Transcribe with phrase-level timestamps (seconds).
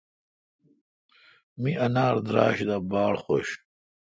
[1.61, 3.61] می انار دراݭ دا بارخوش نے۔